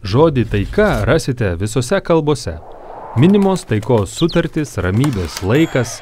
[0.00, 2.54] Žodį taika rasite visose kalbose.
[3.20, 5.98] Minimos taikos sutartys, ramybės laikas.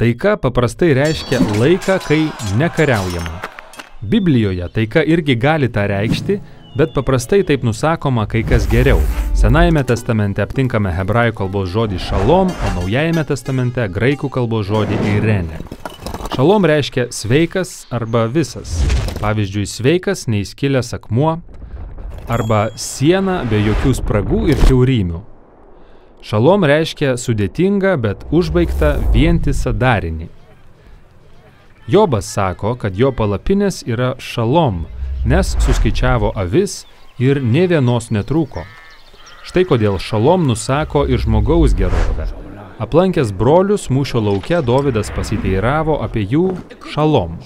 [0.00, 2.22] Taika paprastai reiškia laiką, kai
[2.56, 3.42] nekariaujama.
[4.00, 6.38] Biblijoje taika irgi gali tą reikšti,
[6.72, 9.02] bet paprastai taip nusakoma kai kas geriau.
[9.36, 15.60] Senajame testamente aptinkame hebrajų kalbos žodį šalom, o naujajame testamente graikų kalbos žodį eirene.
[16.32, 18.78] Šalom reiškia sveikas arba visas.
[19.20, 21.42] Pavyzdžiui, sveikas neįskilęs akmuo,
[22.28, 25.20] arba siena be jokių spragų ir kiaurymių.
[26.24, 30.30] Šalom reiškia sudėtingą, bet užbaigtą vientisą darinį.
[31.88, 34.86] Jobas sako, kad jo palapinės yra šalom,
[35.28, 36.86] nes suskaičiavo avis
[37.20, 38.64] ir ne vienos netrūko.
[39.44, 42.30] Štai kodėl šalom nusako ir žmogaus gerovę.
[42.80, 46.46] Aplankęs brolius mūšio lauke Dovydas pasiteiravo apie jų
[46.94, 47.36] šalom.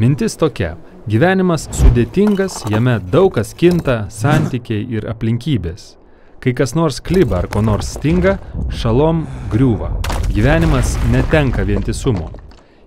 [0.00, 5.96] Mintis tokia Gyvenimas sudėtingas, jame daug kas kinta, santykiai ir aplinkybės.
[6.38, 8.36] Kai kas nors kliba ar ko nors stinga,
[8.70, 9.88] šalom griūva.
[10.30, 12.28] Gyvenimas netenka vientisumo.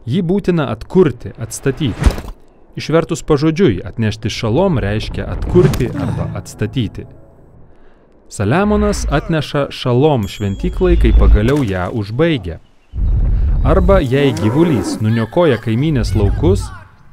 [0.08, 2.14] Jį būtina atkurti, atstatyti.
[2.80, 7.03] Išvertus pažodžiui, atnešti šalom reiškia atkurti arba atstatyti.
[8.31, 12.62] Saliamonas atneša šalom šventyklai, kai pagaliau ją užbaigia.
[13.67, 16.64] Arba jei gyvulys nuniokoja kaiminės laukus,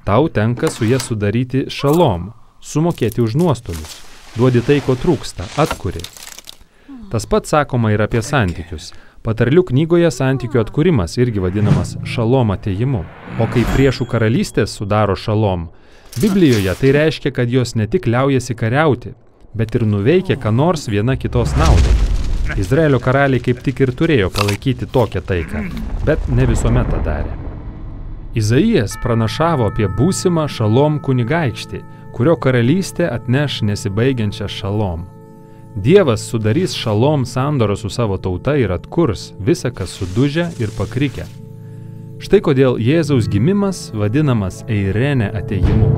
[0.05, 4.01] Tau tenka su jie sudaryti šalom, sumokėti už nuostolius,
[4.35, 6.03] duodi tai, ko trūksta, atkuri.
[7.13, 8.91] Tas pats sakoma ir apie santykius.
[9.23, 13.05] Patarlių knygoje santykių atkūrimas irgi vadinamas šalom ateimu.
[13.39, 15.69] O kai priešų karalystės sudaro šalom,
[16.21, 19.15] Biblijoje tai reiškia, kad jos ne tik liaujasi kariauti,
[19.55, 21.95] bet ir nuveikia ką nors viena kitos naudai.
[22.61, 25.65] Izraelio karaliai kaip tik ir turėjo palaikyti tokią taiką,
[26.05, 27.42] bet ne visuomet tą darė.
[28.35, 31.83] Izaijas pranašavo apie būsimą šalom kunigaikštį,
[32.17, 35.03] kurio karalystė atneš nesibaigiančią šalom.
[35.77, 41.29] Dievas sudarys šalom sandorą su savo tauta ir atkurs visą, kas sudužę ir pakrikę.
[42.25, 45.93] Štai kodėl Jėzaus gimimas vadinamas Eirene ateimu.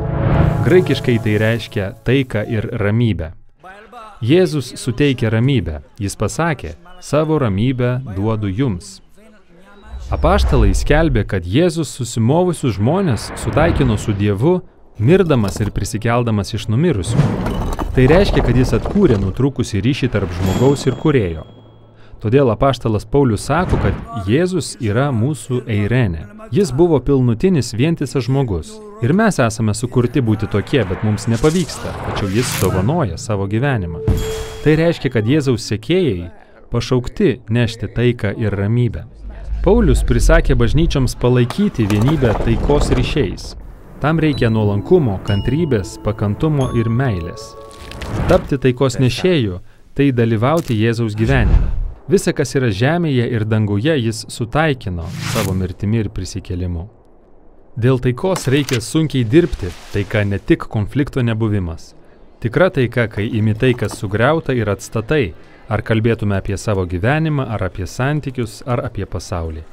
[0.67, 3.31] Graikiškai tai reiškia taiką ir ramybę.
[4.25, 5.83] Jėzus suteikia ramybę.
[6.00, 9.04] Jis pasakė, savo ramybę duodu jums.
[10.15, 14.61] Apaštalai skelbė, kad Jėzus susimovusius žmonės sutaikino su Dievu,
[15.03, 17.23] mirdamas ir prisikeldamas iš numirusių.
[17.97, 21.43] Tai reiškia, kad jis atkūrė nutrūkusi ryšį tarp žmogaus ir kurėjo.
[22.23, 26.29] Todėl apaštalas Paulius sako, kad Jėzus yra mūsų eirenė.
[26.55, 28.71] Jis buvo pilnutinis vientisas žmogus.
[29.03, 34.07] Ir mes esame sukurti būti tokie, bet mums nepavyksta, tačiau jis dovanoja savo gyvenimą.
[34.63, 36.31] Tai reiškia, kad Jėzaus sekėjai
[36.71, 39.09] pašaukti nešti taiką ir ramybę.
[39.65, 43.45] Paulius prisakė bažnyčioms palaikyti vienybę taikos ryšiais.
[44.03, 47.47] Tam reikia nuolankumo, kantrybės, pakantumo ir meilės.
[48.29, 49.61] Tapti taikos nešėjų-
[49.97, 51.71] tai dalyvauti Jėzaus gyvenime.
[52.09, 56.85] Visa, kas yra žemėje ir danguje, jis sutaikino savo mirtimi ir prisikėlimu.
[57.79, 61.95] Dėl taikos reikia sunkiai dirbti, taika ne tik konflikto nebuvimas.
[62.41, 65.33] Tikra taika, kai imi tai, kas sugriauta ir atstatai,
[65.65, 69.65] Ar kalbėtume apie savo gyvenimą, ar apie santykius, ar apie pasaulį.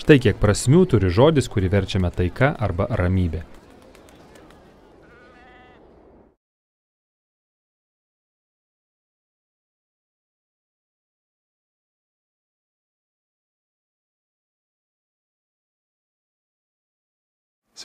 [0.00, 3.44] Štai kiek prasmių turi žodis, kurį verčiame taika arba ramybė.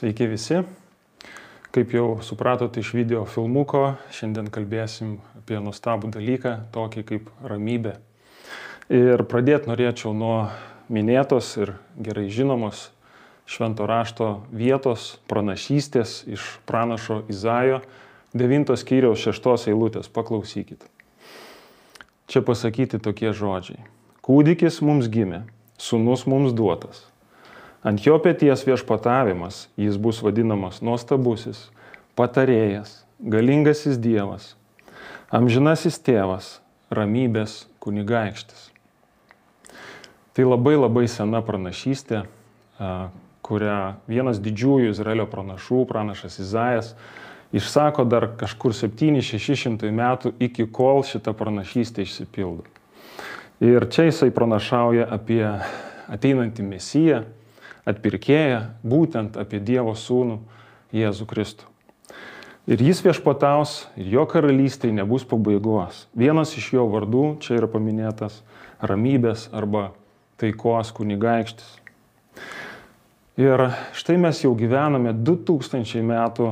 [0.00, 0.64] Sveiki visi.
[1.70, 7.92] Kaip jau supratote iš video filmuko, šiandien kalbėsim apie nuostabų dalyką, tokį kaip ramybė.
[8.90, 10.48] Ir pradėti norėčiau nuo
[10.90, 12.88] minėtos ir gerai žinomos
[13.46, 17.84] švento rašto vietos pranašystės iš pranašo Izaijo
[18.34, 20.10] 9 skyriaus 6 eilutės.
[20.10, 20.82] Paklausykit.
[22.26, 23.78] Čia pasakyti tokie žodžiai.
[24.26, 25.44] Kūdikis mums gimė,
[25.78, 27.09] sunus mums duotas
[27.80, 31.70] Ant jo pėties viešpatavimas jis bus vadinamas nuostabusis,
[32.18, 34.54] patarėjas, galingasis Dievas,
[35.32, 36.58] amžinasis tėvas,
[36.92, 38.68] ramybės kunigaikštis.
[40.36, 42.26] Tai labai labai sena pranašystė,
[43.46, 43.78] kurią
[44.10, 46.92] vienas didžiųjų Izraelio pranašų, pranašas Izaijas,
[47.56, 52.68] išsako dar kažkur 7-600 metų iki kol šita pranašystė išsipildo.
[53.60, 55.42] Ir čia jisai pranašauja apie
[56.10, 57.24] ateinantį mesiją,
[57.88, 60.40] atpirkėją, būtent apie Dievo sūnų
[60.94, 61.68] Jėzų Kristų.
[62.70, 66.04] Ir jis viešpataus, ir jo karalystėje nebus pabaigos.
[66.14, 68.42] Vienas iš jo vardų čia yra paminėtas
[68.84, 69.90] ramybės arba
[70.40, 71.78] taikos kunigaikštis.
[73.40, 76.50] Ir štai mes jau gyvename 2000 metų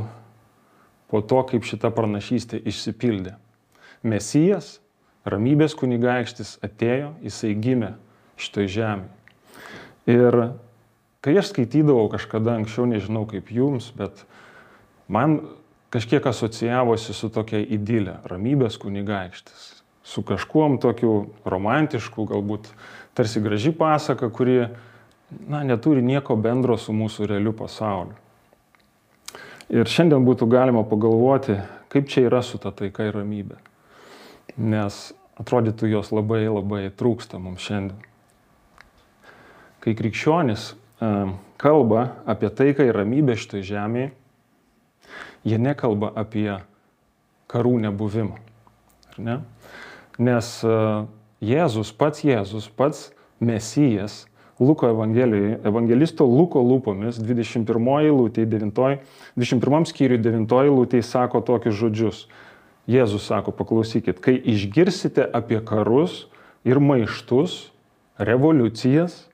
[1.12, 3.36] po to, kaip šita pranašystė išsipildė.
[4.02, 4.78] Mesijas,
[5.28, 7.92] ramybės kunigaikštis atėjo, jisai gimė
[8.40, 9.14] šitoj žemėje.
[10.08, 10.38] Ir
[11.20, 14.24] kai aš skaitydavau kažkada anksčiau, nežinau kaip jums, bet
[15.08, 15.40] man
[15.90, 19.66] kažkiek asocijavosi su tokia idylė, ramybės kunigaikštis.
[20.08, 22.70] Su kažkuom tokiu romantišku, galbūt
[23.16, 24.68] tarsi graži pasaka, kuri
[25.48, 28.16] na, neturi nieko bendro su mūsų realiu pasauliu.
[29.68, 31.58] Ir šiandien būtų galima pagalvoti,
[31.92, 33.58] kaip čia yra su ta taika ir ramybė.
[34.56, 37.98] Nes atrodytų jos labai labai trūksta mums šiandien.
[39.84, 40.72] Kai krikščionis
[41.58, 44.10] kalba apie taiką ir ramybę šitoj žemėje,
[45.46, 46.60] jie nekalba apie
[47.50, 48.38] karų nebuvimą.
[49.18, 49.40] Ne?
[50.18, 50.74] Nes e,
[51.42, 53.08] Jėzus, pats Jėzus, pats
[53.38, 54.24] Mesijas
[54.58, 58.98] Luko evangelisto Luko lūpomis 21 eilutė, 9,
[59.38, 62.24] 21 skyriui 9 eilutė sako tokius žodžius.
[62.88, 66.24] Jėzus sako, paklausykit, kai išgirsite apie karus
[66.66, 67.68] ir maištus,
[68.18, 69.27] revoliucijas,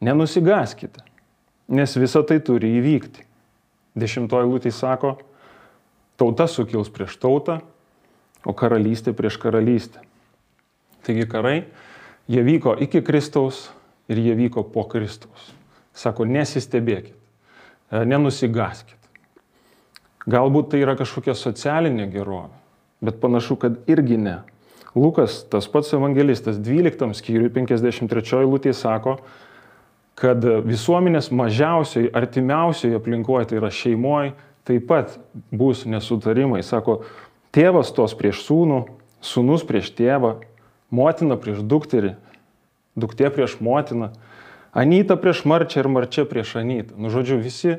[0.00, 1.04] nenusigaskite,
[1.68, 3.24] nes visa tai turi įvykti.
[3.96, 5.14] Dešimtoji eilutė sako,
[6.20, 7.60] tauta sukils prieš tautą,
[8.46, 10.02] o karalystė prieš karalystę.
[11.06, 11.64] Taigi karai,
[12.28, 13.70] jie vyko iki Kristaus,
[14.08, 15.52] ir jie vyko po Kristaus.
[15.96, 17.16] Sako, nesistebėkit,
[17.90, 18.94] e, nenusigaskit.
[20.26, 22.54] Galbūt tai yra kažkokia socialinė gerovė,
[23.00, 24.40] bet panašu, kad irgi ne.
[24.96, 29.18] Lukas, tas pats evangelistas, 12 skyriui 53 eilutėje sako,
[30.16, 34.32] kad visuomenės mažiausiai, artimiausioje aplinkoje, tai yra šeimoje,
[34.66, 35.18] taip pat
[35.52, 36.62] bus nesutarimai.
[36.64, 37.02] Sako,
[37.54, 38.80] tėvas tos prieš sūnų,
[39.24, 40.38] sūnus prieš tėvą,
[40.94, 42.14] motina prieš dukterį,
[42.96, 44.14] duktė prieš motiną,
[44.76, 46.98] Anyta prieš Marčią ir Marčia prieš Anytą.
[47.00, 47.78] Nu, žodžiu, visi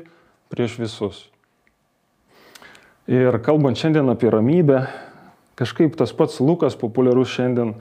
[0.50, 1.20] prieš visus.
[3.06, 4.80] Ir kalbant šiandien apie ramybę,
[5.54, 7.76] kažkaip tas pats Lukas populiarus šiandien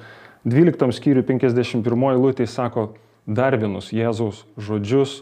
[0.45, 1.81] 12 skyriui 51
[2.13, 2.91] eilutė sako
[3.27, 5.21] dar vienus Jėzaus žodžius,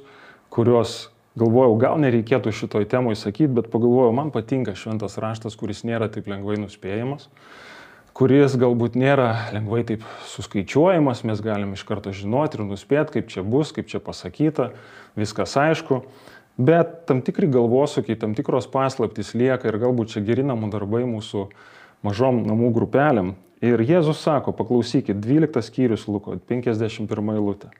[0.53, 6.07] kuriuos galvojau, gal nereikėtų šitoj temoj sakyti, bet pagalvojau, man patinka šventas raštas, kuris nėra
[6.13, 7.27] taip lengvai nuspėjamas
[8.15, 13.43] kuris galbūt nėra lengvai taip suskaičiuojamas, mes galim iš karto žinoti ir nuspėti, kaip čia
[13.43, 14.69] bus, kaip čia pasakyta,
[15.19, 15.99] viskas aišku,
[16.55, 21.49] bet tam tikri galvosukiai, tam tikros paslaptys lieka ir galbūt čia geri namų darbai mūsų
[22.07, 23.35] mažom namų grupelėm.
[23.65, 27.71] Ir Jėzus sako, paklausykit, 12 skyrius Luko, 51 eilutė.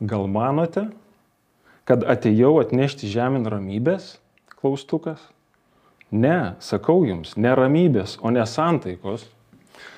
[0.00, 0.90] Gal manote,
[1.88, 4.16] kad atėjau atnešti žemyn ramybės?
[4.56, 5.22] Klaustukas.
[6.12, 9.24] Ne, sakau jums, ne ramybės, o ne santaikos.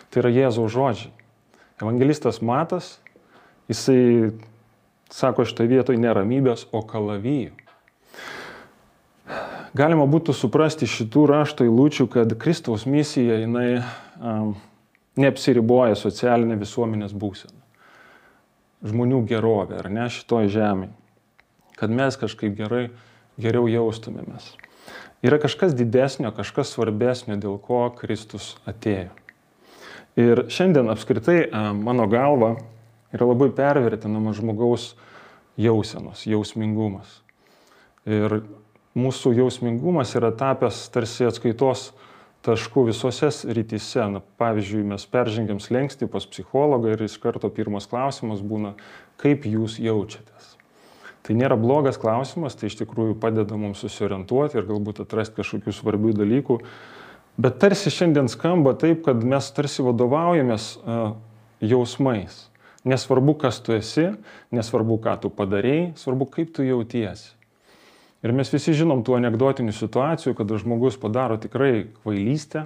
[0.09, 1.12] Tai yra Jėzaus žodžiai.
[1.83, 2.97] Evangelistas Matas,
[3.71, 4.33] jisai
[5.15, 7.53] sako šitoje vietoje neramybės, o kalavijų.
[9.77, 14.55] Galima būtų suprasti šitų rašto įlūčių, kad Kristaus misija jinai um,
[15.21, 17.58] neapsiriboja socialinė visuomenės būsena.
[18.87, 20.95] Žmonių gerovė, ar ne šitoje žemėje.
[21.79, 22.89] Kad mes kažkaip gerai,
[23.39, 24.53] geriau jaustumėmės.
[25.23, 29.11] Yra kažkas didesnio, kažkas svarbesnio, dėl ko Kristus atėjo.
[30.19, 31.49] Ir šiandien apskritai
[31.79, 32.57] mano galva
[33.15, 34.93] yra labai pervertinama žmogaus
[35.59, 37.21] jausenos, jausmingumas.
[38.07, 38.41] Ir
[38.99, 41.91] mūsų jausmingumas yra tapęs tarsi atskaitos
[42.47, 44.04] taškų visose rytise.
[44.12, 48.76] Na, pavyzdžiui, mes peržengėm slengsti pas psichologą ir iš karto pirmas klausimas būna,
[49.21, 50.54] kaip jūs jaučiatės.
[51.26, 56.14] Tai nėra blogas klausimas, tai iš tikrųjų padeda mums susiorientuoti ir galbūt atrasti kažkokių svarbių
[56.23, 56.62] dalykų,
[57.38, 60.73] Bet tarsi šiandien skamba taip, kad mes tarsi vadovaujamės
[61.62, 62.40] jausmais.
[62.88, 64.09] Nesvarbu, kas tu esi,
[64.54, 67.37] nesvarbu, ką tu padarėjai, svarbu, kaip tu jautiesi.
[68.27, 72.65] Ir mes visi žinom tų anegdotinių situacijų, kada žmogus padaro tikrai kvailystę,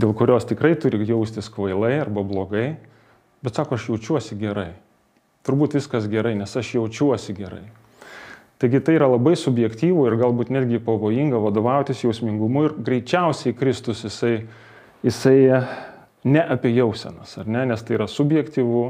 [0.00, 2.68] dėl kurios tikrai turi jaustis kvailai arba blogai,
[3.44, 4.72] bet sako, aš jaučiuosi gerai.
[5.44, 7.66] Turbūt viskas gerai, nes aš jaučiuosi gerai.
[8.62, 14.46] Taigi tai yra labai subjektyvų ir galbūt netgi pavojinga vadovautis jausmingumu ir greičiausiai Kristus jisai,
[15.04, 15.36] jisai
[16.24, 18.84] ne apie jausenas, ar ne, nes tai yra subjektyvu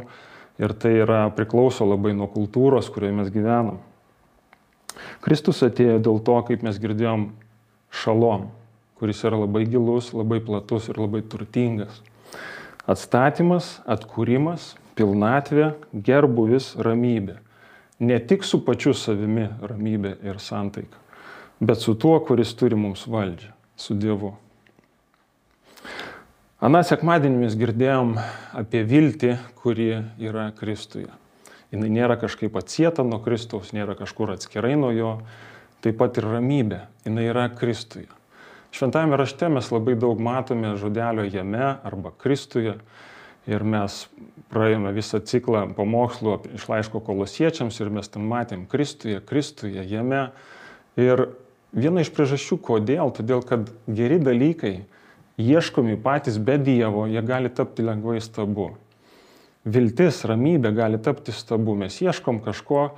[0.62, 3.82] ir tai yra priklauso labai nuo kultūros, kurioje mes gyvenam.
[5.24, 7.28] Kristus atėjo dėl to, kaip mes girdėjom,
[7.94, 8.48] šalom,
[8.98, 12.02] kuris yra labai gilus, labai platus ir labai turtingas.
[12.90, 17.40] Atstatymas, atkūrimas, pilnatvė, gerbuvis, ramybė
[17.98, 20.98] ne tik su pačiu savimi ramybė ir santaika,
[21.60, 24.34] bet su tuo, kuris turi mums valdžią, su Dievu.
[26.64, 28.14] Aną sekmadienį mes girdėjom
[28.56, 31.10] apie viltį, kuri yra Kristuje.
[31.74, 35.14] Jis nėra kažkaip atsieta nuo Kristaus, nėra kažkur atskirai nuo jo,
[35.82, 38.06] taip pat ir ramybė, jinai yra Kristuje.
[38.74, 42.76] Šventame rašte mes labai daug matome žodelio jame arba Kristuje.
[43.50, 43.98] Ir mes
[44.54, 50.28] praėjome visą ciklą pamokslų iš laiško kolosiečiams ir mes ten matėm Kristuje, Kristuje, jame.
[50.96, 51.26] Ir
[51.74, 54.76] viena iš priežasčių, kodėl, todėl kad geri dalykai,
[55.42, 58.72] ieškomi patys be Dievo, jie gali tapti lengvai stabu.
[59.64, 61.76] Viltis, ramybė gali tapti stabu.
[61.78, 62.90] Mes ieškom kažko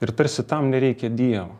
[0.00, 1.58] ir tarsi tam nereikia Dievo.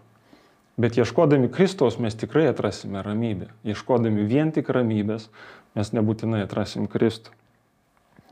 [0.81, 3.51] Bet ieškodami Kristaus mes tikrai atrasime ramybę.
[3.69, 5.29] Ieškodami vien tik ramybės
[5.77, 7.35] mes nebūtinai atrasim Kristų.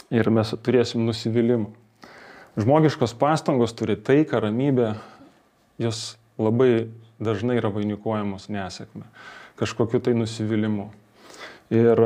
[0.09, 1.69] Ir mes turėsim nusivylimą.
[2.59, 4.95] Žmogiškos pastangos turi taiką, ramybę,
[5.79, 6.88] jos labai
[7.23, 9.05] dažnai yra vainikuojamos nesėkme,
[9.61, 10.88] kažkokiu tai nusivylimu.
[11.71, 12.00] Ir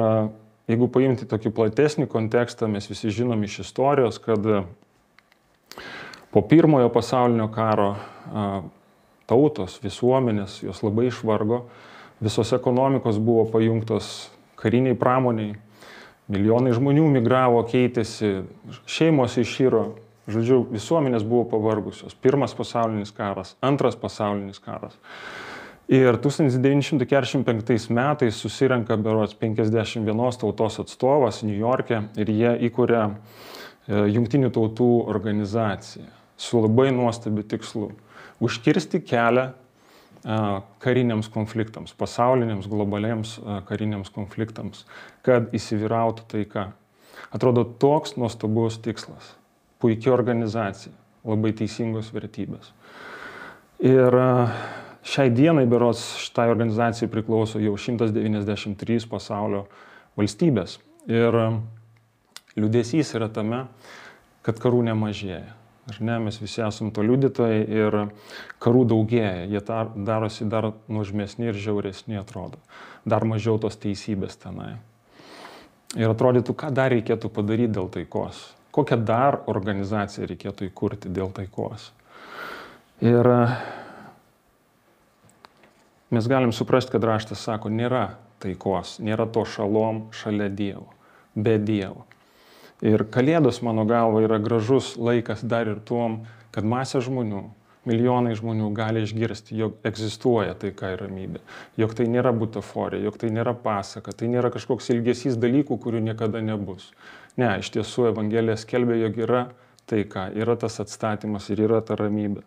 [0.73, 4.47] jeigu paimti tokį platesnį kontekstą, mes visi žinom iš istorijos, kad
[6.33, 7.95] po pirmojo pasaulinio karo
[9.31, 11.67] tautos, visuomenės, jos labai išvargo,
[12.23, 15.57] visos ekonomikos buvo pajungtos kariniai pramoniai,
[16.33, 18.43] milijonai žmonių migravo, keitėsi,
[18.87, 19.85] šeimos išyro,
[20.31, 22.15] žodžiu, visuomenės buvo pavargusios.
[22.15, 24.95] Pirmas pasaulinis karas, antras pasaulinis karas.
[25.89, 33.15] Ir 1945 metais susirenka berots 51 tautos atstovas New York'e ir jie įkuria e,
[34.15, 36.07] Junktinių tautų organizaciją
[36.39, 37.91] su labai nuostabiu tikslu
[38.43, 39.51] užkirsti kelią
[40.79, 44.85] kariniams konfliktams, pasauliniams, globaliems kariniams konfliktams,
[45.27, 46.69] kad įsivyrautų taika.
[47.35, 49.33] Atrodo toks nuostabus tikslas,
[49.83, 50.93] puikia organizacija,
[51.27, 52.71] labai teisingos vertybės.
[53.83, 54.15] Ir
[55.03, 59.67] šiai dienai beros šitai organizacijai priklauso jau 193 pasaulio
[60.19, 60.79] valstybės.
[61.11, 61.35] Ir
[62.57, 63.65] liūdėsys yra tame,
[64.47, 65.59] kad karų nemažėja.
[65.91, 67.97] Ar ne, mes visi esame to liudytojai ir
[68.63, 72.61] karų daugėja, jie tar, darosi dar nuožmesni ir žiauresni atrodo,
[73.03, 74.77] dar mažiau tos teisybės tenai.
[75.99, 81.91] Ir atrodytų, ką dar reikėtų padaryti dėl taikos, kokią dar organizaciją reikėtų įkurti dėl taikos.
[83.03, 83.27] Ir
[86.13, 90.91] mes galim suprasti, kad raštas sako, nėra taikos, nėra to šalom šalia Dievo,
[91.35, 92.07] be Dievo.
[92.83, 97.45] Ir Kalėdos, mano galva, yra gražus laikas dar ir tuom, kad masė žmonių,
[97.87, 101.43] milijonai žmonių gali išgirsti, jog egzistuoja taika ir ramybė,
[101.79, 106.43] jog tai nėra butaforija, jog tai nėra pasaka, tai nėra kažkoks ilgesys dalykų, kurių niekada
[106.43, 106.91] nebus.
[107.39, 109.45] Ne, iš tiesų Evangelija skelbia, jog yra
[109.89, 112.45] taika, yra tas atstatymas ir yra ta ramybė.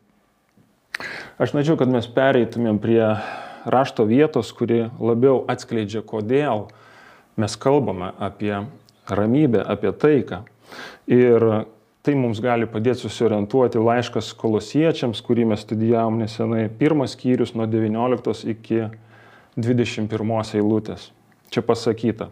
[1.41, 3.01] Aš norėčiau, kad mes pereitumėm prie
[3.65, 6.67] rašto vietos, kuri labiau atskleidžia, kodėl
[7.35, 8.63] mes kalbame apie
[9.09, 10.43] ramybę, apie taiką.
[11.11, 11.65] Ir
[12.05, 18.45] tai mums gali padėti susiorientuoti laiškas kolosiečiams, kurį mes studijavom nesenai, pirmas skyrius nuo 19
[18.53, 18.85] iki
[19.57, 21.09] 21 eilutės.
[21.49, 22.29] Čia pasakyta.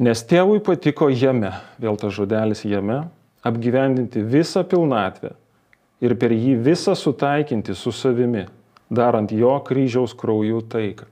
[0.00, 3.04] Nes tėvui patiko jame, vėl tas žodelis jame,
[3.46, 5.34] apgyvendinti visą pilnatvę
[6.02, 8.46] ir per jį visą sutaikinti su savimi,
[8.94, 11.10] darant jo kryžiaus kraujų taiką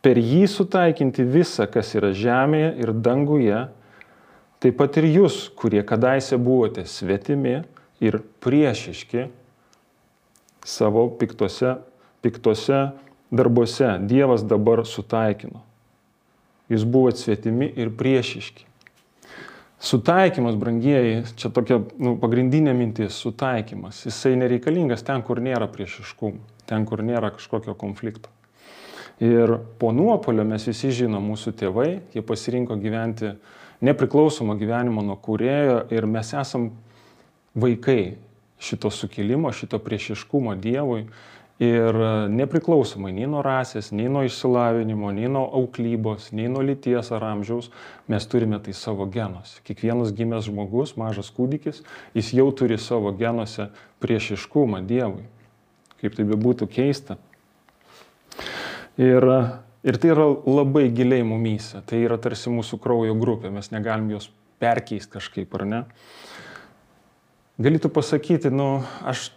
[0.00, 3.66] per jį sutaikinti visą, kas yra žemėje ir danguje,
[4.60, 7.60] taip pat ir jūs, kurie kadaise buvote svetimi
[8.00, 9.28] ir priešiški
[10.64, 11.78] savo piktose,
[12.24, 12.90] piktose
[13.32, 15.62] darbuose, Dievas dabar sutaikino.
[16.70, 18.66] Jūs buvote svetimi ir priešiški.
[19.80, 24.02] Sutaikymas, brangieji, čia tokia nu, pagrindinė mintis- sutaikymas.
[24.04, 26.36] Jisai nereikalingas ten, kur nėra priešiškumo,
[26.70, 28.30] ten, kur nėra kažkokio konflikto.
[29.20, 33.34] Ir po nuopolio mes visi žinom, mūsų tėvai, jie pasirinko gyventi
[33.84, 36.70] nepriklausomą gyvenimą nuo kurėjo ir mes esam
[37.52, 38.14] vaikai
[38.60, 41.04] šito sukilimo, šito priešiškumo Dievui.
[41.60, 41.92] Ir
[42.32, 47.68] nepriklausomai nei nuo rasės, nei nuo išsilavinimo, nei nuo auklybos, nei nuo lyties ar amžiaus,
[48.08, 49.60] mes turime tai savo genuose.
[49.68, 51.82] Kiekvienas gimęs žmogus, mažas kūdikis,
[52.16, 53.68] jis jau turi savo genuose
[54.00, 55.26] priešiškumą Dievui.
[56.00, 57.18] Kaip tai bebūtų keista.
[59.00, 59.26] Ir,
[59.86, 64.30] ir tai yra labai giliai mumyse, tai yra tarsi mūsų kraujo grupė, mes negalim jos
[64.60, 65.82] perkeisti kažkaip, ar ne?
[67.60, 69.30] Galėtų pasakyti, nu, aš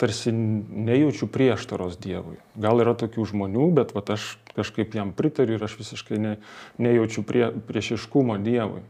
[0.00, 2.38] tarsi nejaučiu prieštaros Dievui.
[2.56, 6.32] Gal yra tokių žmonių, bet vat, aš kažkaip jam pritariu ir aš visiškai ne,
[6.80, 8.80] nejaučiu prie, priešiškumo Dievui.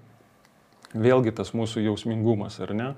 [0.90, 2.88] Vėlgi tas mūsų jausmingumas, ar ne?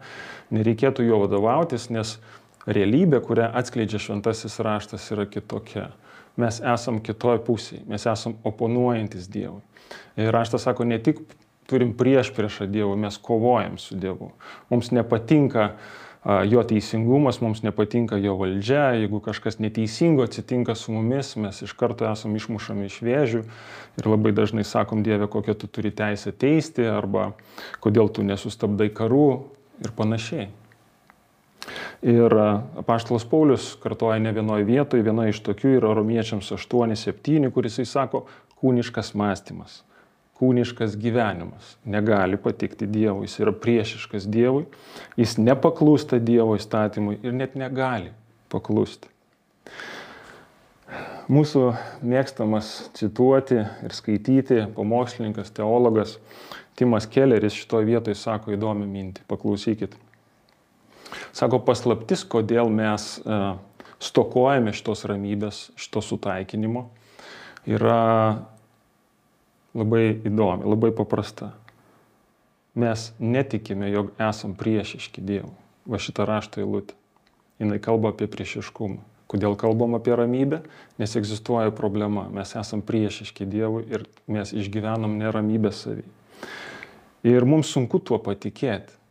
[0.52, 2.18] Nereikėtų jo vadovautis, nes
[2.66, 5.90] realybė, kurią atskleidžia šventasis raštas, yra kitokia
[6.37, 9.61] mes esam kitoj pusėje, mes esam oponuojantis Dievui.
[10.16, 11.21] Ir raštas sako, ne tik
[11.69, 14.33] turim prieš priešą Dievui, mes kovojam su Dievu.
[14.73, 15.73] Mums nepatinka
[16.47, 22.07] jo teisingumas, mums nepatinka jo valdžia, jeigu kažkas neteisingo atsitinka su mumis, mes iš karto
[22.07, 23.42] esame išmušami iš vėžių
[23.99, 27.33] ir labai dažnai sakom Dieve, kokią tu turi teisę teisti arba
[27.83, 29.28] kodėl tu nesustabdai karų
[29.83, 30.52] ir panašiai.
[32.02, 32.35] Ir
[32.81, 38.25] apaštalas Paulius kartoja ne vienoje vietoje, viena iš tokių yra romiečiams 8.7, kuris jis sako
[38.62, 39.83] kūniškas mąstymas,
[40.40, 44.66] kūniškas gyvenimas negali patikti Dievui, jis yra priešiškas Dievui,
[45.19, 48.11] jis nepaklūsta Dievo įstatymui ir net negali
[48.50, 49.11] paklusti.
[51.33, 51.69] Mūsų
[52.04, 56.19] mėgstamas cituoti ir skaityti pamokslininkas, teologas
[56.76, 59.95] Timas Kelleris šitoje vietoje sako įdomią mintį, paklausykit.
[61.37, 63.40] Sako paslaptis, kodėl mes e,
[64.02, 66.88] stokojame šitos ramybės, šito sutaikinimo,
[67.69, 68.42] yra
[69.76, 71.52] labai įdomi, labai paprasta.
[72.75, 75.52] Mes netikime, jog esam priešiški Dievui.
[75.85, 76.97] Va šitą raštą eilutę.
[77.61, 79.02] Jis kalba apie priešiškumą.
[79.33, 80.62] Kodėl kalbam apie ramybę?
[81.00, 82.26] Nes egzistuoja problema.
[82.33, 86.04] Mes esam priešiški Dievui ir mes išgyvenam neramybę savį.
[87.28, 89.01] Ir mums sunku tuo patikėti.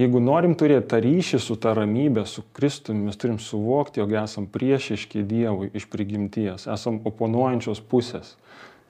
[0.00, 4.46] Jeigu norim turėti tą ryšį su tą ramybę, su Kristumi, mes turim suvokti, jog esam
[4.48, 8.38] priešiški Dievui iš prigimties, esam oponuojančios pusės.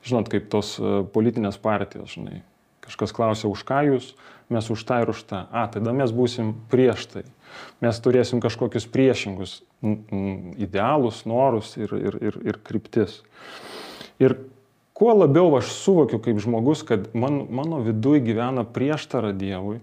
[0.07, 2.43] Žinot, kaip tos e, politinės partijos, žinai.
[2.87, 4.13] Kažkas klausia, už ką jūs,
[4.51, 5.45] mes už tą ir už tą.
[5.51, 7.25] A, tada mes būsim prieš tai.
[7.83, 9.59] Mes turėsim kažkokius priešingus
[10.63, 13.21] idealus, norus ir, ir, ir, ir kryptis.
[14.23, 14.39] Ir
[14.95, 19.81] kuo labiau aš suvokiu kaip žmogus, kad man, mano viduje gyvena prieštara Dievui,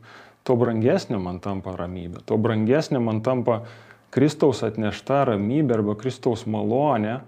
[0.49, 3.61] tuo brangesnė man tampa ramybė, tuo brangesnė man tampa
[4.09, 7.19] Kristaus atnešta ramybė arba Kristaus malonė,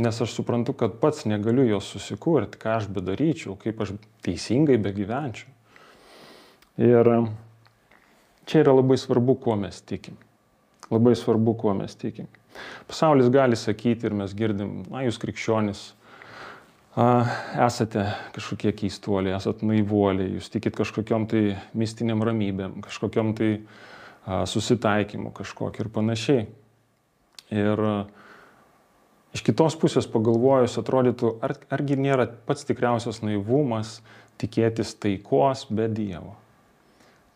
[0.00, 3.92] nes aš suprantu, kad pats negaliu jos susikurti, ką aš bedaryčiau, kaip aš
[4.24, 5.50] teisingai begyvenčiau.
[6.80, 7.10] Ir
[8.48, 10.16] čia yra labai svarbu, kuo mes tikim.
[10.88, 12.32] Labai svarbu, kuo mes tikim.
[12.88, 15.84] Pasaulis gali sakyti ir mes girdim, na, jūs krikščionis,
[16.96, 23.56] esate kažkokie keistuoliai, esate naivuoliai, jūs tikit kažkokiam tai mistiniam ramybėm, kažkokiam tai
[24.24, 26.46] susitaikymu kažkokiu ir panašiai.
[27.54, 27.82] Ir
[29.34, 33.98] iš kitos pusės pagalvojus atrodytų, ar, argi nėra pats tikriausias naivumas
[34.40, 36.38] tikėtis taikos be Dievo.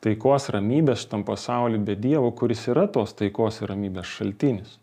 [0.07, 4.79] Taikos ramybės šitam pasauliu be Dievo, kuris yra tos taikos ir ramybės šaltinis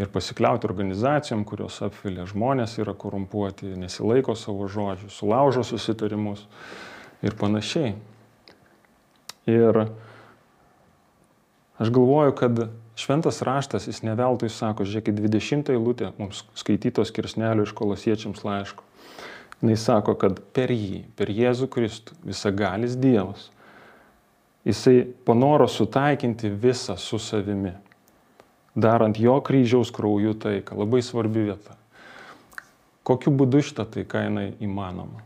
[0.00, 6.46] ir pasikliauti organizacijom, kurios apvilia žmonės yra korumpuoti, nesilaiko savo žodžių, sulaužo susitarimus
[7.26, 7.92] ir panašiai.
[9.50, 9.82] Ir
[11.80, 12.62] aš galvoju, kad
[13.00, 18.86] šventas raštas, jis neveltui sako, žiūrėkit, 20 eilutė mums skaitytos kirsnelio iš kolosiečiams laiško.
[19.60, 23.50] Jis sako, kad per jį, per Jėzų Kristų, visagalis Dievas,
[24.64, 27.74] jisai panoro sutaikinti visą su savimi
[28.74, 30.78] darant jo kryžiaus krauju taiką.
[30.78, 31.76] Labai svarbi vieta.
[33.02, 35.24] Kokiu būdu šitą taiką jinai įmanoma?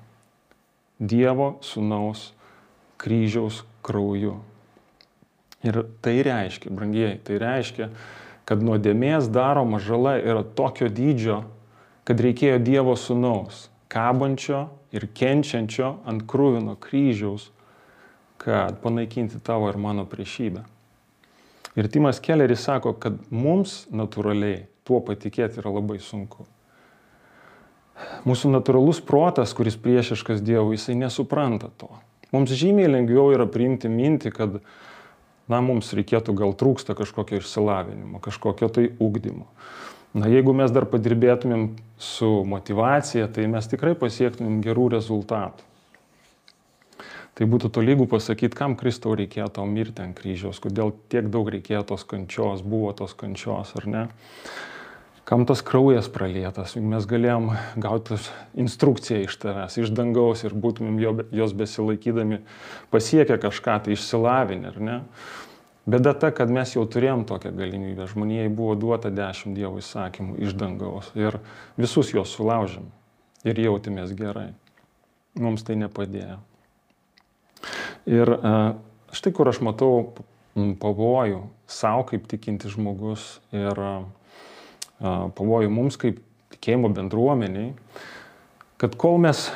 [0.98, 2.30] Dievo sunaus
[3.02, 4.38] kryžiaus krauju.
[5.64, 7.88] Ir tai reiškia, brangieji, tai reiškia,
[8.44, 11.42] kad nuodėmės daroma žala yra tokio dydžio,
[12.04, 17.48] kad reikėjo Dievo sunaus, kabančio ir kenčiančio ant krūvino kryžiaus,
[18.40, 20.64] kad panaikinti tavo ir mano priešybę.
[21.74, 26.46] Ir Timas Kelleris sako, kad mums natūraliai tuo patikėti yra labai sunku.
[28.26, 31.90] Mūsų natūralus protas, kuris priešiškas Dievui, jisai nesupranta to.
[32.34, 34.56] Mums žymiai lengviau yra priimti mintį, kad,
[35.50, 39.46] na, mums reikėtų gal trūksta kažkokio išsilavinimo, kažkokio tai ugdymo.
[40.14, 45.73] Na, jeigu mes dar padirbėtumėm su motivacija, tai mes tikrai pasiektumėm gerų rezultatų.
[47.34, 51.82] Tai būtų tolygų pasakyti, kam Kristau reikėjo tau mirti ant kryžiaus, kodėl tiek daug reikėjo
[51.88, 54.04] tos kančios, buvo tos kančios ar ne.
[55.26, 57.48] Kam tas kraujas pralietas, juk mes galėjom
[57.80, 58.20] gauti
[58.60, 62.42] instrukciją iš tavęs, iš dangaus ir būtumėm jo, jos besilaikydami
[62.92, 65.00] pasiekę kažką tai išsilavinę, ar ne?
[65.90, 70.54] Bėda ta, kad mes jau turėjom tokią galimybę, žmonijai buvo duota dešimt Dievo įsakymų iš
[70.60, 71.40] dangaus ir
[71.80, 72.86] visus juos sulaužėm
[73.48, 74.52] ir jautėmės gerai.
[75.40, 76.38] Mums tai nepadėjo.
[78.04, 78.54] Ir e,
[79.16, 80.12] štai kur aš matau
[80.54, 81.40] pavojų
[81.70, 83.92] savo kaip tikinti žmogus ir e,
[85.00, 86.20] pavojų mums kaip
[86.54, 87.72] tikėjimo bendruomeniai,
[88.78, 89.52] kad kol mes e,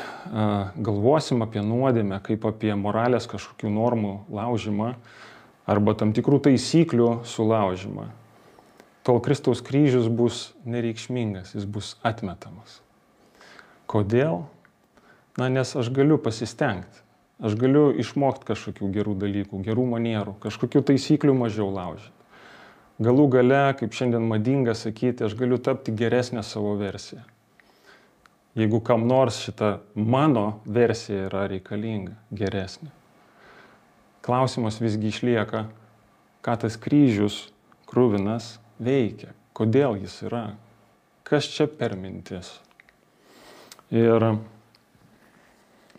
[0.80, 4.94] galvosim apie nuodėmę kaip apie moralės kažkokių normų laužimą
[5.68, 8.06] arba tam tikrų taisyklių sulaužimą,
[9.04, 12.80] tol Kristaus kryžius bus nereikšmingas, jis bus atmetamas.
[13.88, 14.46] Kodėl?
[15.36, 17.04] Na, nes aš galiu pasistengti
[17.38, 22.14] Aš galiu išmokti kažkokių gerų dalykų, gerų manierų, kažkokių taisyklių mažiau laužyti.
[22.98, 27.22] Galų gale, kaip šiandien madinga sakyti, aš galiu tapti geresnę savo versiją.
[28.58, 32.90] Jeigu kam nors šita mano versija yra reikalinga, geresnė.
[34.26, 35.68] Klausimas visgi išlieka,
[36.42, 37.52] ką tas kryžius
[37.86, 40.42] krūvinas veikia, kodėl jis yra,
[41.22, 42.56] kas čia per mintis.
[43.94, 44.26] Ir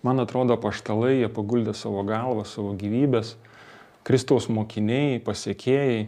[0.04, 3.36] man atrodo, paštalai, jie paguldė savo galvą, savo gyvybės,
[4.08, 6.08] Kristaus mokiniai, pasiekėjai,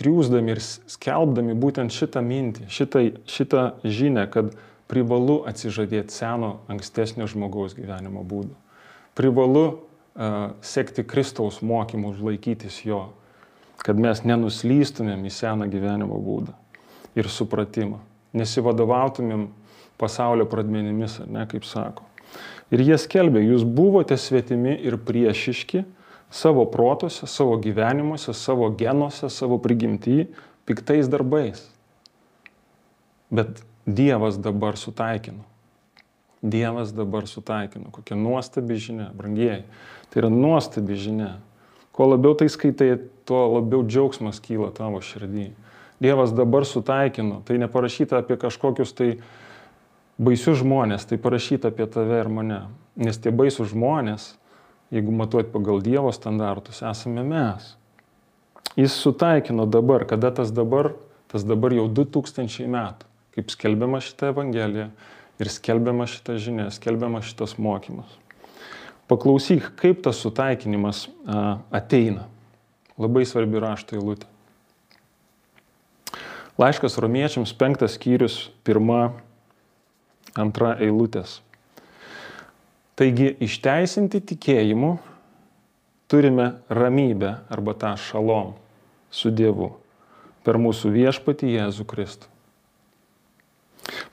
[0.00, 4.54] triūsdami ir skelbdami būtent šitą mintį, šitą, šitą žinę, kad
[4.90, 8.56] privalu atsižadėti seno ankstesnio žmogaus gyvenimo būdo.
[9.14, 13.04] Privalu uh, sekti Kristaus mokymus, laikytis jo,
[13.84, 16.56] kad mes nenuslystumėm į seną gyvenimo būdą
[17.14, 18.00] ir supratimą,
[18.34, 19.46] nesivadovautumėm
[20.00, 22.06] pasaulio pradmenimis, ar ne, kaip sako.
[22.72, 25.84] Ir jie skelbė, jūs buvote svetimi ir priešiški
[26.34, 30.26] savo protuose, savo gyvenimuose, savo genuose, savo prigimtyje,
[30.66, 31.62] piktais darbais.
[33.30, 35.44] Bet Dievas dabar sutaikino.
[36.42, 37.90] Dievas dabar sutaikino.
[37.92, 39.64] Kokia nuostabi žinia, brangieji.
[40.08, 41.34] Tai yra nuostabi žinia.
[41.92, 42.96] Kuo labiau tai skaitai,
[43.28, 45.50] tuo labiau džiaugsmas kyla tavo širdį.
[46.00, 47.42] Dievas dabar sutaikino.
[47.44, 49.28] Tai neparašyta apie kažkokius tai uh,
[50.18, 52.60] baisius žmonės, tai parašyta apie tave ir mane.
[53.00, 54.34] Nes tie baisūs žmonės,
[54.94, 57.72] jeigu matuot pagal Dievo standartus, esame mes.
[58.78, 60.92] Jis sutaikino dabar, kada tas dabar,
[61.30, 64.90] tas dabar jau 2000 metų, kaip skelbiama šitą Evangeliją
[65.42, 68.10] ir skelbiama šitą žinią, skelbiama šitas mokymas.
[69.10, 72.28] Paklausyk, kaip tas sutaikinimas a, ateina.
[72.98, 74.30] Labai svarbi rašto eilutė.
[76.58, 79.16] Laiškas romiečiams penktas skyrius, pirma
[80.38, 81.40] antra eilutės.
[82.94, 84.96] Taigi išteisinti tikėjimu
[86.10, 88.52] turime ramybę arba tą šalom
[89.10, 89.72] su Dievu
[90.44, 92.30] per mūsų viešpatį Jėzų Kristų.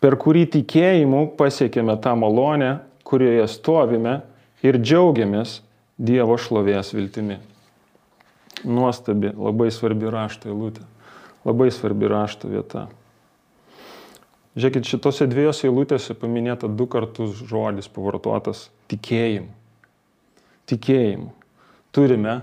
[0.02, 4.22] Per kurį tikėjimu pasiekėme tą malonę, kurioje stovime
[4.66, 5.60] ir džiaugiamės
[6.02, 7.38] Dievo šlovės viltimi.
[8.66, 10.84] Nuostabi, labai svarbi rašto eilutė,
[11.46, 12.88] labai svarbi rašto vieta.
[14.52, 19.48] Žiūrėkit, šitose dviejose eilutėse paminėta du kartus žodis pavartotas tikėjimu.
[20.68, 21.30] Tikėjimu.
[21.96, 22.34] Turime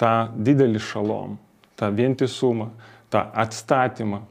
[0.00, 1.36] tą didelį šalom,
[1.76, 2.70] tą vientisumą,
[3.12, 4.22] tą atstatymą,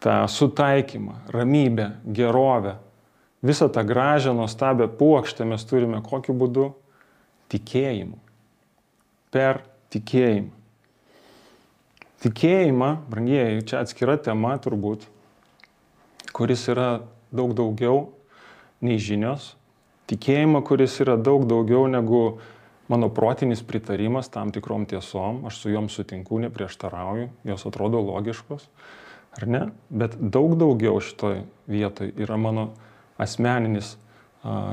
[0.00, 2.78] tą sutaikymą, ramybę, gerovę.
[3.44, 6.70] Visą tą gražią, nuostabią puokštę mes turime kokiu būdu?
[7.52, 8.16] Tikėjimu.
[9.32, 9.60] Per
[9.92, 10.56] tikėjimą.
[12.24, 15.04] Tikėjimą, brangieji, čia atskira tema turbūt,
[16.38, 17.02] kuris yra
[17.34, 18.12] daug daugiau
[18.84, 19.56] nei žinios,
[20.08, 22.38] tikėjimą, kuris yra daug daugiau negu
[22.88, 28.68] mano protinis pritarimas tam tikrom tiesom, aš su juom sutinku, neprieštarauju, jos atrodo logiškos,
[29.36, 29.62] ar ne?
[29.90, 32.70] Bet daug daugiau šitoj vietoj yra mano
[33.20, 33.96] asmeninis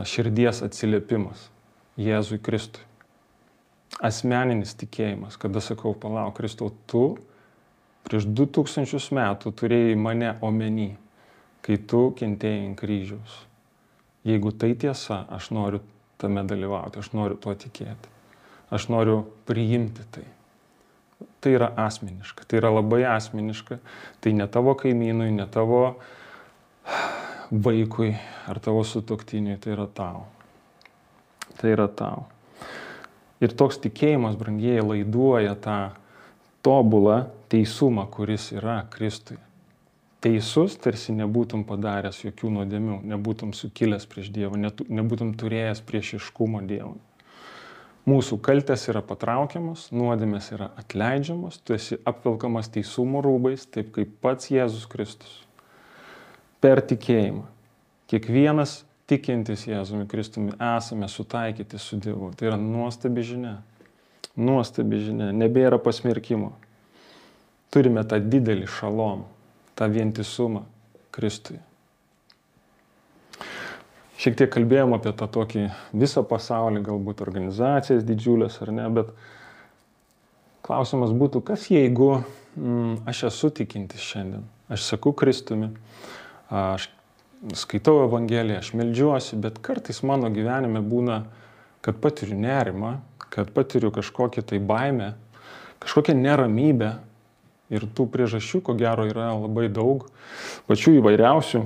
[0.08, 1.50] širdies atsiliepimas
[2.00, 2.84] Jėzui Kristui.
[4.04, 7.16] Asmeninis tikėjimas, kada sakau, palauk, Kristau, tu
[8.06, 10.94] prieš 2000 metų turėjai mane omeny
[11.66, 13.38] kai tu kentėjai ant kryžiaus.
[14.26, 15.82] Jeigu tai tiesa, aš noriu
[16.22, 18.12] tame dalyvauti, aš noriu tuo tikėti.
[18.74, 20.26] Aš noriu priimti tai.
[21.42, 23.78] Tai yra asmeniška, tai yra labai asmeniška.
[24.22, 25.82] Tai ne tavo kaimynui, ne tavo
[27.68, 28.16] vaikui
[28.50, 30.26] ar tavo sutoktiniui, tai yra tau.
[31.62, 32.26] Tai yra tau.
[33.42, 35.80] Ir toks tikėjimas, brangieji, laiduoja tą
[36.66, 39.45] tobulą teisumą, kuris yra Kristuje
[40.26, 46.98] teisus, tarsi nebūtum padaręs jokių nuodėmių, nebūtum sukilęs prieš Dievą, nebūtum turėjęs priešiškumo Dievui.
[48.10, 54.50] Mūsų kaltės yra patraukiamas, nuodėmės yra atleidžiamas, tu esi apvilkamas teisumo rūbais, taip kaip pats
[54.54, 55.40] Jėzus Kristus.
[56.62, 57.46] Per tikėjimą.
[58.10, 62.32] Kiekvienas tikintis Jėzumi Kristumi esame sutaikyti su Dievu.
[62.38, 63.56] Tai yra nuostabi žinia.
[64.38, 65.32] Nuostabi žinia.
[65.34, 66.54] Nebėra pasmerkimo.
[67.74, 69.26] Turime tą didelį šalom
[69.76, 70.64] tą vientisumą
[71.16, 71.60] Kristui.
[74.16, 79.12] Šiek tiek kalbėjom apie tą tokį visą pasaulį, galbūt organizacijas didžiulės ar ne, bet
[80.66, 82.10] klausimas būtų, kas jeigu
[82.56, 85.74] mm, aš esu tikintis šiandien, aš sakau Kristumi,
[86.48, 86.88] aš
[87.60, 91.26] skaitau Evangeliją, aš melžiuosi, bet kartais mano gyvenime būna,
[91.86, 92.96] kad patiriu nerimą,
[93.30, 95.12] kad patiriu kažkokią tai baimę,
[95.84, 96.96] kažkokią neramybę,
[97.74, 100.06] Ir tų priežasčių, ko gero, yra labai daug,
[100.70, 101.64] pačių įvairiausių,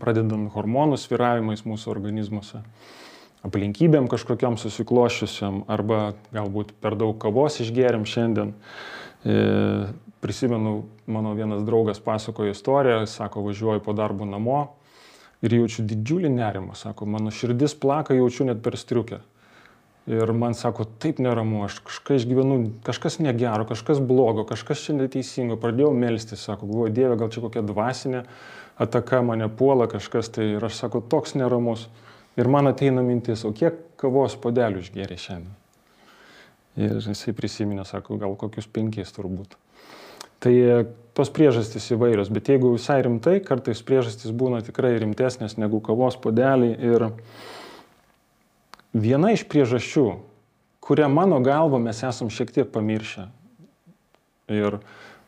[0.00, 2.62] pradedant hormonų sviravimais mūsų organizmuose,
[3.44, 8.54] aplinkybėm kažkokiam susiklošiusiam arba galbūt per daug kavos išgėrim šiandien.
[9.24, 9.36] E,
[10.20, 14.60] prisimenu, mano vienas draugas pasakojo istoriją, sako, važiuoju po darbo namo
[15.40, 19.20] ir jaučiu didžiulį nerimą, sako, mano širdis plaka, jaučiu net per striukę.
[20.08, 25.58] Ir man sako, taip neramu, aš kažką išgyvenu, kažkas negero, kažkas blogo, kažkas čia neteisingo.
[25.60, 28.24] Pradėjau melstis, sako, galvoju, Dieve, gal čia kokia dvasinė
[28.80, 30.54] ataka mane puola kažkas tai.
[30.56, 31.86] Ir aš sako, toks neramus.
[32.40, 35.56] Ir man ateina mintis, o kiek kavos podelių išgėrė šiandien.
[36.80, 39.58] Ir jisai prisiminė, sako, gal kokius penkis turbūt.
[40.40, 40.76] Tai e,
[41.12, 46.78] tos priežastys įvairios, bet jeigu visai rimtai, kartais priežastys būna tikrai rimtesnės negu kavos podeliai.
[46.80, 47.10] Ir
[48.94, 50.06] viena iš priežasčių,
[50.80, 53.28] kurią mano galva mes esam šiek tiek pamiršę,
[54.50, 54.80] ir,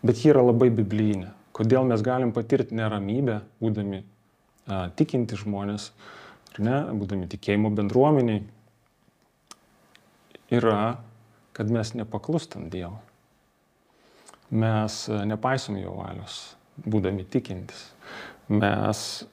[0.02, 1.30] bet ji yra labai biblinė.
[1.52, 5.90] Kodėl mes galim patirti neramybę, būdami a, tikinti žmonės,
[6.58, 8.42] ne, būdami tikėjimo bendruomeniai,
[10.52, 10.98] yra,
[11.56, 13.00] kad mes nepaklustam Dievui.
[14.52, 16.40] Mes nepaisom jo valios,
[16.84, 17.86] būdami tikintis.
[18.52, 19.24] Mes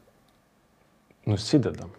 [1.28, 1.92] nusidedam.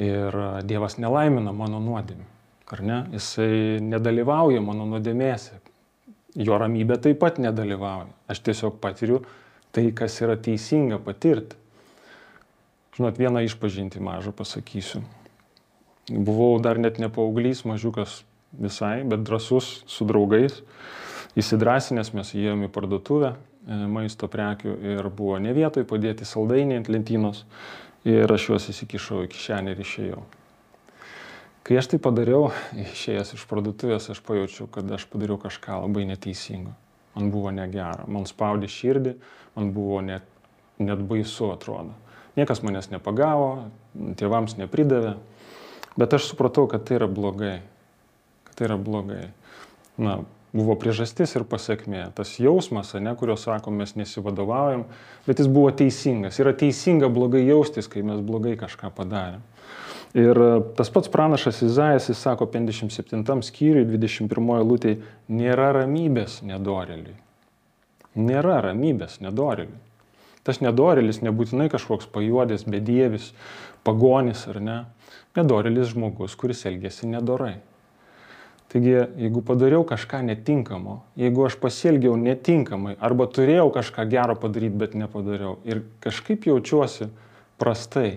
[0.00, 0.34] Ir
[0.66, 2.26] Dievas nelaimina mano nuodėmį.
[2.74, 2.98] Ar ne?
[3.14, 5.60] Jisai nedalyvauja mano nuodėmėse.
[6.34, 8.08] Jo ramybė taip pat nedalyvauja.
[8.30, 9.20] Aš tiesiog patiriu
[9.74, 11.60] tai, kas yra teisinga patirti.
[12.94, 15.02] Žinot, vieną išpažinti mažą pasakysiu.
[16.10, 18.22] Buvau dar net ne paauglys, mažiukas
[18.54, 20.60] visai, bet drasus su draugais.
[21.34, 26.90] Įsidrasinęs mes įėjome į parduotuvę e, maisto prekių ir buvo ne vietoj padėti saldainiai ant
[26.92, 27.42] lentynos
[28.04, 30.22] ir aš juos įsikišau į kišenę ir išėjau.
[31.64, 36.74] Kai aš tai padariau, išėjęs iš parduotuvės, aš pajaučiau, kad aš padariau kažką labai neteisingo.
[37.14, 39.14] Man buvo negera, man spaudė širdį,
[39.56, 40.26] man buvo net,
[40.82, 41.94] net baisu atrodo.
[42.36, 43.70] Niekas manęs nepagavo,
[44.18, 45.14] tėvams nepridavė,
[45.96, 47.56] bet aš supratau, kad tai yra blogai.
[48.50, 49.28] Kad tai yra blogai.
[49.96, 50.18] Na,
[50.54, 52.06] buvo priežastis ir pasiekmė.
[52.14, 54.86] Tas jausmas, ne, kurio sakom, mes nesivadovaujam,
[55.26, 56.38] bet jis buvo teisingas.
[56.42, 59.42] Yra teisinga blogai jaustis, kai mes blogai kažką padarėm.
[60.14, 67.16] Ir e, tas pats pranašas Izaijas, jis sako 57 skyriui, 21 lūtėje, nėra ramybės nedoreliui.
[68.14, 69.82] Nėra ramybės nedoreliui.
[70.46, 73.32] Tas nedorelis nebūtinai kažkoks pajuodęs, bedievis,
[73.82, 74.80] pagonis ar ne.
[75.34, 77.56] Nedorelis žmogus, kuris elgėsi nedorai.
[78.74, 84.96] Taigi, jeigu padariau kažką netinkamo, jeigu aš pasielgiau netinkamai arba turėjau kažką gero padaryti, bet
[84.98, 87.06] nepadariau ir kažkaip jaučiuosi
[87.62, 88.16] prastai,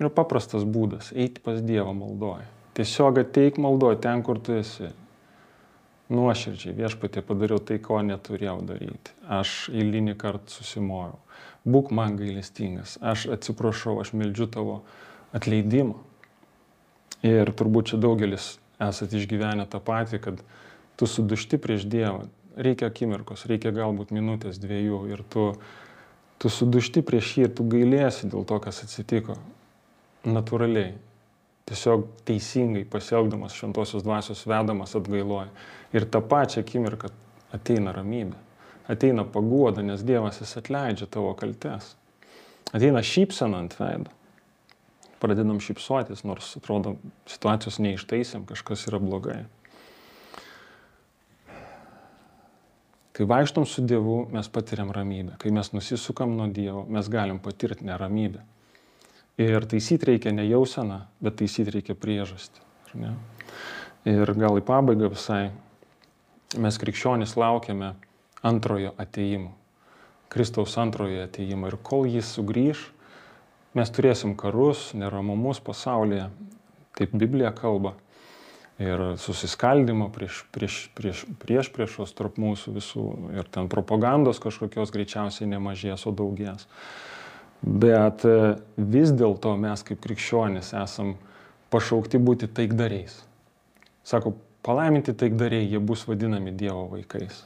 [0.00, 2.48] yra paprastas būdas- eiti pas Dievą maldoje.
[2.72, 4.88] Tiesiog ateik maldoje ten, kur tu esi
[6.08, 9.12] nuoširdžiai viešpatė padariau tai, ko neturėjau daryti.
[9.28, 11.18] Aš eilinį kartą susimoviau.
[11.68, 12.96] Būk man gailestingas.
[13.02, 14.80] Aš atsiprašau, aš meldžiu tavo
[15.34, 16.00] atleidimą.
[17.22, 20.42] Ir turbūt čia daugelis esate išgyvenę tą patį, kad
[20.96, 22.26] tu sudušti prieš Dievą.
[22.56, 25.46] Reikia akimirkos, reikia galbūt minutės, dviejų ir tu,
[26.42, 29.38] tu sudušti prieš jį ir tu gailėsi dėl to, kas atsitiko.
[30.28, 30.92] Naturaliai
[31.70, 35.48] tiesiog teisingai pasielgdamas šventosios dvasios vedamas atgailoja.
[35.96, 37.10] Ir tą pačią akimirką
[37.56, 38.36] ateina ramybė,
[38.90, 41.94] ateina paguoda, nes Dievas jis atleidžia tavo kaltes.
[42.72, 44.12] Ateina šypsena ant veido.
[45.22, 46.96] Pradedam šypsotis, nors atrodo
[47.30, 49.44] situacijos neištaisėm, kažkas yra blogai.
[53.12, 55.36] Kai vaikštom su Dievu, mes patiriam ramybę.
[55.38, 58.40] Kai mes nusisukam nuo Dievo, mes galim patirti neramybę.
[59.40, 62.64] Ir taisyti reikia ne jauseną, bet taisyti reikia priežastį.
[64.08, 65.52] Ir gal į pabaigą visai
[66.58, 67.92] mes krikščionys laukiame
[68.42, 69.52] antrojo ateimo.
[70.32, 71.68] Kristaus antrojo ateimo.
[71.68, 72.86] Ir kol jis sugrįž,
[73.78, 76.28] mes turėsim karus, neramumus pasaulyje.
[76.98, 77.94] Taip Biblija kalba.
[78.82, 83.06] Ir susiskaldimo prieš, prieš, prieš, prieš priešos tarp mūsų visų.
[83.36, 86.66] Ir ten propagandos kažkokios greičiausiai nemažės, o daugės.
[87.62, 91.14] Bet e, vis dėlto mes kaip krikščionys esam
[91.70, 93.20] pašaukti būti taikdariais.
[94.02, 94.34] Sako,
[94.66, 97.44] palaiminti taikdariai, jie bus vadinami Dievo vaikais.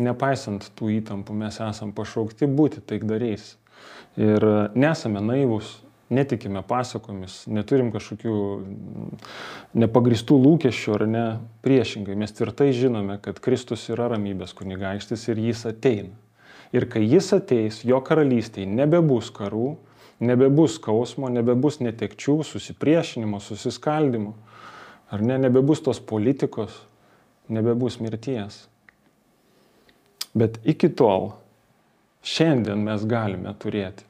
[0.00, 3.54] Nepaisant tų įtampų, mes esam pašaukti būti taikdariais.
[4.16, 5.76] Ir e, nesame naivus,
[6.12, 8.36] netikime pasakomis, neturim kažkokių
[9.76, 11.24] nepagristų lūkesčių ar ne.
[11.66, 16.14] Priešingai, mes tvirtai žinome, kad Kristus yra ramybės kunigaikštis ir jis ateina.
[16.74, 19.76] Ir kai jis ateis, jo karalystėje nebebus karų,
[20.22, 24.34] nebebus skausmo, nebebus netekčių, susipriešinimo, susiskaldimo.
[25.12, 26.74] Ar ne, nebebus tos politikos,
[27.52, 28.64] nebebus mirties.
[30.36, 31.36] Bet iki tol,
[32.26, 34.06] šiandien mes galime turėti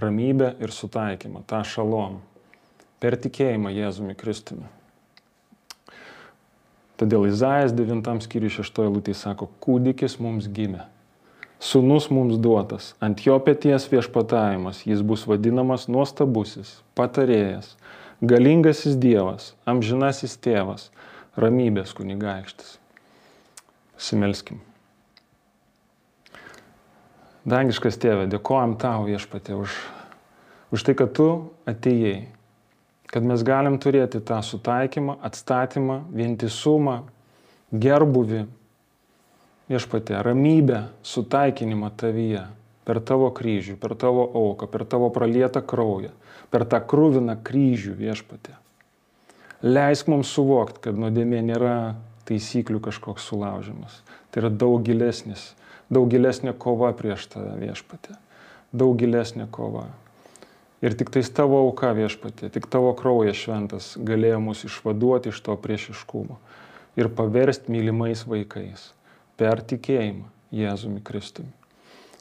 [0.00, 2.20] ramybę ir sutaikymą, tą šalom.
[3.00, 4.66] per tikėjimą Jėzumi Kristumi.
[7.00, 10.84] Todėl Izaijas 9 skyriui 6 eilutė sako, kūdikis mums gimė,
[11.56, 17.72] sunus mums duotas, ant jo pėties viešpatavimas, jis bus vadinamas nuostabusis, patarėjas,
[18.20, 20.90] galingasis Dievas, amžinasis tėvas,
[21.40, 22.76] ramybės kunigaikštis.
[23.96, 24.60] Simelskim.
[27.48, 29.72] Dangiškas tėve, dėkojam tau viešpatė už,
[30.76, 31.28] už tai, kad tu
[31.68, 32.28] atėjai,
[33.08, 36.98] kad mes galim turėti tą sutaikymą, atstatymą, vientisumą,
[37.72, 38.44] gerbuvi,
[39.70, 42.44] viešpatė, ramybę, sutaikinimą tavyje
[42.84, 46.10] per tavo kryžių, per tavo auką, per tavo pralietą kraują,
[46.50, 48.56] per tą krūviną kryžių viešpatė.
[49.62, 51.74] Leisk mums suvokti, kad nuodėmė nėra
[52.28, 54.00] taisyklių kažkoks sulaužimas.
[54.30, 55.50] Tai yra daug gilesnis,
[55.90, 58.16] daug gilesnė kova prieš tave viešpatė.
[58.72, 59.88] Daug gilesnė kova.
[60.80, 65.56] Ir tik tais tavo auka viešpatė, tik tavo kraujas šventas galėjo mus išvaduoti iš to
[65.60, 66.38] priešiškumo
[66.96, 68.90] ir paversti mylimais vaikais
[69.40, 71.52] per tikėjimą Jėzumi Kristumi.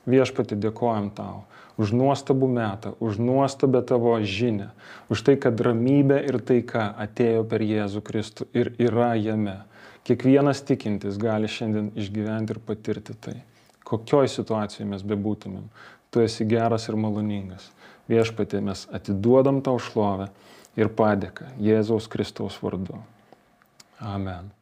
[0.09, 1.45] Viešpatį dėkojam tau
[1.79, 4.69] už nuostabų metą, už nuostabę tavo žinę,
[5.07, 9.61] už tai, kad ramybė ir taika atėjo per Jėzų Kristų ir yra jame.
[10.03, 13.37] Kiekvienas tikintis gali šiandien išgyventi ir patirti tai.
[13.89, 15.65] Kokioj situacijoje mes bebūtumėm,
[16.13, 17.71] tu esi geras ir maloningas.
[18.09, 20.29] Viešpatė mes atiduodam tau šlovę
[20.79, 23.01] ir padėką Jėzaus Kristaus vardu.
[23.99, 24.53] Amen.